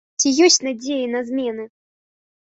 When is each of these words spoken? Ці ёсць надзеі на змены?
Ці 0.21 0.29
ёсць 0.45 0.55
надзеі 0.67 1.11
на 1.15 1.21
змены? 1.27 1.65